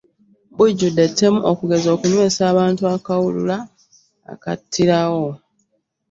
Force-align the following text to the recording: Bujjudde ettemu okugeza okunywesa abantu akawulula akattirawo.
Bujjudde 0.55 1.01
ettemu 1.07 1.39
okugeza 1.51 1.87
okunywesa 1.95 2.41
abantu 2.51 2.81
akawulula 2.95 3.57
akattirawo. 4.33 5.29